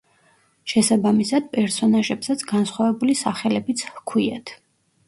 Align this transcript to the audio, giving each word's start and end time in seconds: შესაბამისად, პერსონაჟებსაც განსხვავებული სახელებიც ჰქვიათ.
შესაბამისად, 0.73 1.51
პერსონაჟებსაც 1.57 2.45
განსხვავებული 2.55 3.19
სახელებიც 3.25 3.87
ჰქვიათ. 3.93 4.59